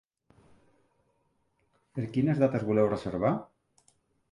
Per 1.99 2.07
quines 2.17 2.41
dates 2.47 2.67
voleu 2.73 2.91
reservar? 2.91 3.35